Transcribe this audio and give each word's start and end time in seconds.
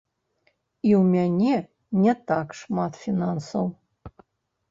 І 0.87 0.91
ў 0.99 1.01
мяне 1.15 1.57
не 2.05 2.15
так 2.31 2.47
шмат 2.61 2.93
фінансаў. 3.03 3.65